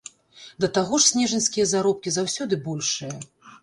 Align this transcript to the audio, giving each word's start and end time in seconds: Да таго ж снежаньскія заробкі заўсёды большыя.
Да 0.65 0.69
таго 0.77 1.01
ж 1.03 1.13
снежаньскія 1.13 1.69
заробкі 1.75 2.17
заўсёды 2.19 2.63
большыя. 2.69 3.17